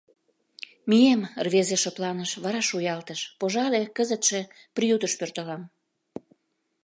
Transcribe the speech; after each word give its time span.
Мием, 0.89 1.21
рвезе 1.45 1.77
шыпланыш, 1.83 2.31
вара 2.43 2.61
шуялтыш:— 2.69 3.21
Пожале, 3.39 3.81
кызытше 3.97 4.39
приютыш 4.75 5.13
пӧртылам. 5.19 5.61